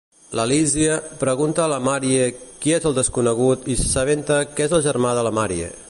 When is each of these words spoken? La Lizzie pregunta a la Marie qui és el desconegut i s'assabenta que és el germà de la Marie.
La 0.29 0.45
Lizzie 0.51 0.95
pregunta 1.25 1.63
a 1.63 1.67
la 1.73 1.77
Marie 1.89 2.23
qui 2.63 2.73
és 2.79 2.89
el 2.91 2.97
desconegut 2.99 3.71
i 3.75 3.79
s'assabenta 3.83 4.43
que 4.55 4.69
és 4.69 4.77
el 4.81 4.87
germà 4.91 5.15
de 5.21 5.27
la 5.31 5.39
Marie. 5.43 5.75